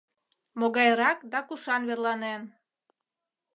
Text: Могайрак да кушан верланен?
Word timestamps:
Могайрак 0.59 1.19
да 1.31 1.39
кушан 1.47 1.81
верланен? 1.89 2.41